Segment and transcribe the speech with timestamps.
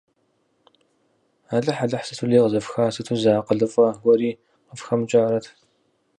[1.55, 4.31] Алыхь-Алыхь, сыту лей къызэфха, сыту зы акъылыфӀэ гуэри
[4.67, 5.45] къыфхэмыкӀарэт.